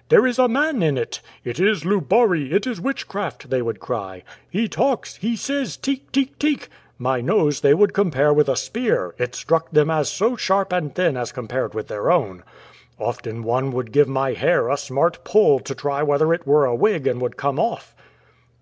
'There 0.10 0.26
is 0.26 0.38
a 0.38 0.48
man 0.48 0.82
in 0.82 0.98
it.'' 0.98 1.22
It 1.46 1.58
is 1.58 1.82
Luhari; 1.82 2.52
it 2.52 2.66
is 2.66 2.78
witchcraft,' 2.78 3.48
they 3.48 3.62
would 3.62 3.80
cry. 3.80 4.22
* 4.36 4.50
He 4.50 4.68
talks; 4.68 5.16
he 5.16 5.34
says, 5.34 5.78
Teek, 5.78 6.12
teek, 6.12 6.38
teek.' 6.38 6.68
My 6.98 7.22
nose 7.22 7.62
they 7.62 7.70
they 7.70 7.74
would 7.74 7.94
compare 7.94 8.30
with 8.34 8.50
a 8.50 8.56
spear, 8.56 9.14
it 9.16 9.34
struck 9.34 9.70
them 9.70 9.90
as 9.90 10.10
so 10.12 10.36
sharp 10.36 10.74
and 10.74 10.94
thin 10.94 11.16
as 11.16 11.32
compared 11.32 11.72
with 11.72 11.88
their 11.88 12.10
own. 12.12 12.42
Often 12.98 13.44
one 13.44 13.70
would 13.72 13.90
give 13.90 14.08
my 14.08 14.34
hair 14.34 14.68
a 14.68 14.76
smart 14.76 15.24
pull 15.24 15.58
to 15.60 15.74
try 15.74 16.02
whether 16.02 16.34
it 16.34 16.46
were 16.46 16.66
a 16.66 16.74
wig 16.74 17.06
and 17.06 17.18
would 17.22 17.38
come 17.38 17.58
off.'" 17.58 17.94